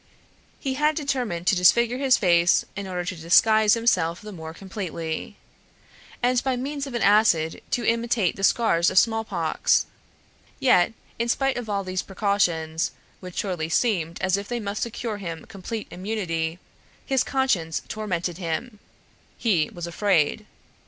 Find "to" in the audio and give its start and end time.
1.45-1.55, 3.05-3.15, 7.69-7.85